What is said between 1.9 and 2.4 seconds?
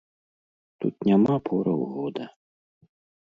года.